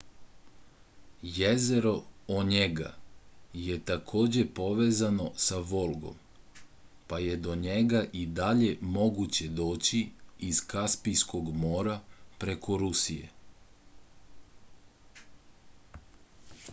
[1.39, 1.91] jezero
[2.35, 2.87] onjega
[3.65, 6.17] je takođe povezano sa volgom
[7.13, 10.01] pa je do njega i dalje moguće doći
[10.51, 11.99] iz kaspijskog mora
[12.45, 13.31] preko rusije